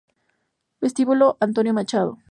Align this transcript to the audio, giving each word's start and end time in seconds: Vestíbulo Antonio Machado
Vestíbulo 0.81 1.37
Antonio 1.39 1.75
Machado 1.75 2.17